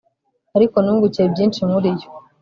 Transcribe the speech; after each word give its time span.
ariko 0.57 0.75
nungukiye 0.81 1.27
byinshi 1.33 1.61
muri 1.71 1.89
yo 1.99 2.07